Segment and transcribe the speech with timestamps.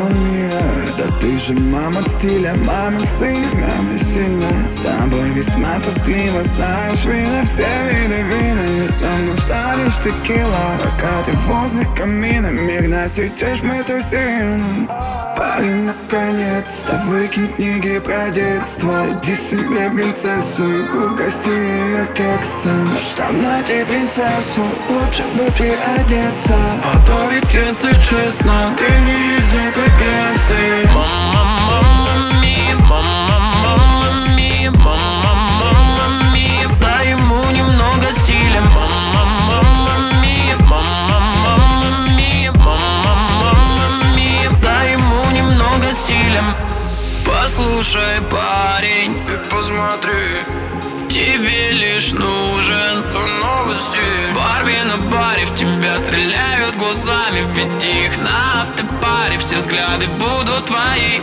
[0.00, 0.14] Мама
[0.96, 4.70] да ты же мама стиля Мамин сын, мама сильная.
[4.70, 7.66] С тобой весьма тоскливо Знаешь, вина, все
[10.00, 14.88] лишь текила Пока ты возле камина Мир насветишь, мы тусим
[15.36, 19.06] Парень, наконец-то выкинь книги про детство.
[19.10, 22.86] Иди себе принцессу угости ее кексом.
[22.94, 26.54] Чтоб найти принцессу, лучше бы переодеться.
[26.84, 30.90] А то ведь если честно, ты не из этой пьесы.
[30.94, 31.59] Мама
[47.50, 50.36] Послушай, парень, И посмотри,
[51.08, 53.02] тебе лишь нужен.
[53.10, 53.98] То новости.
[54.36, 55.19] Барби на стреляют
[56.90, 61.20] глазами Введи их на автопаре Все взгляды будут твои.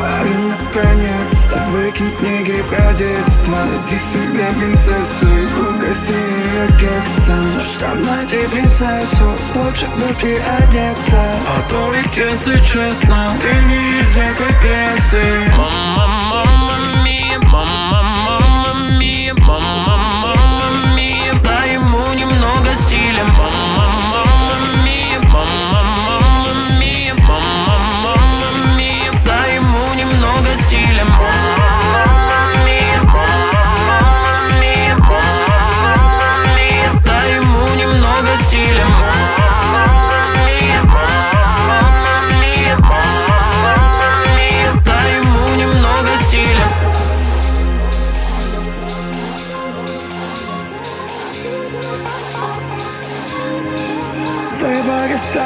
[0.00, 3.64] Парень, наконец-то выкинь книги про детство.
[3.64, 7.60] Найди себе принцессу и угости ее кексом.
[7.60, 11.20] Чтоб найти принцессу, лучше бы переодеться.
[11.46, 15.22] А то ведь, если честно, ты не из этой пьесы.
[15.58, 16.59] Мама, мама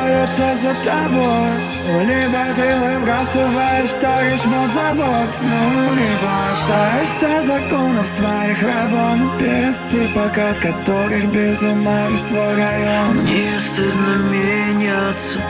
[0.05, 2.05] остается за тобой.
[2.05, 9.39] Либо ты выбрасываешь, ставишь под забот Ну, либо остаешься законов своих работ.
[9.39, 13.23] Персты, пока от которых без ума весь твой район.
[13.23, 15.41] Мне стыдно меняться.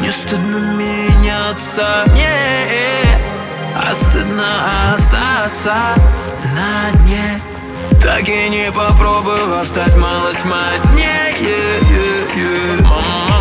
[0.00, 2.04] Не стыдно меняться.
[2.14, 2.28] Не,
[3.76, 5.74] а стыдно остаться
[6.54, 7.40] на дне
[8.08, 11.08] так и не попробовав стать малость моднее.
[12.80, 13.37] Мама